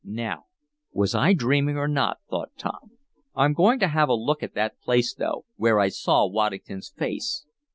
"Now 0.03 0.45
was 0.91 1.13
I 1.13 1.33
dreaming 1.33 1.77
or 1.77 1.87
not?" 1.87 2.17
thought 2.27 2.53
Tom. 2.57 2.97
"I'm 3.35 3.53
going 3.53 3.77
to 3.81 3.87
have 3.87 4.09
a 4.09 4.15
look 4.15 4.41
at 4.41 4.55
that 4.55 4.79
place 4.81 5.13
though, 5.13 5.45
where 5.57 5.79
I 5.79 5.89
saw 5.89 6.25
Waddington's 6.27 6.89
face. 6.97 7.45